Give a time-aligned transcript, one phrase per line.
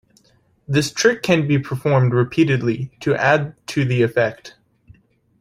[0.67, 4.55] This trick can be performed repeatedly to add to the effect.